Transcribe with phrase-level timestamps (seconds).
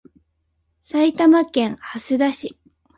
[0.83, 2.57] 埼玉県蓮田市